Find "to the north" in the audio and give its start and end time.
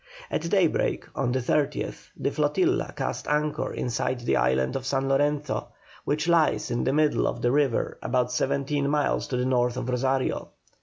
9.27-9.77